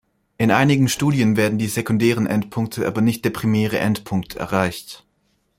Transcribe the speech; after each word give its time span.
In 0.39 0.49
einigen 0.49 0.87
Studien 0.89 1.37
werden 1.37 1.59
die 1.59 1.67
sekundären 1.67 2.25
Endpunkte, 2.25 2.87
aber 2.87 3.01
nicht 3.01 3.23
der 3.23 3.29
primäre 3.29 3.77
Endpunkt 3.77 4.35
erreicht. 4.35 5.05